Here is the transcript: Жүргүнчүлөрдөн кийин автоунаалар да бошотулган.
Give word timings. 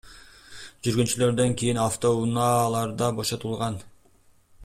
Жүргүнчүлөрдөн 0.85 1.53
кийин 1.59 1.81
автоунаалар 1.83 2.97
да 3.03 3.13
бошотулган. 3.19 3.81